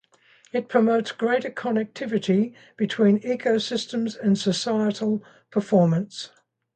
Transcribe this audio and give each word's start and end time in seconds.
It 0.51 0.67
promotes 0.67 1.11
greater 1.11 1.51
connectivity 1.51 2.55
between 2.75 3.19
ecosystems 3.19 4.19
and 4.19 4.35
societal 4.35 5.23
performance. 5.51 6.31